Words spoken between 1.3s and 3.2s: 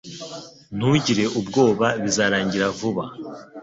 ubwoba Bizarangira vuba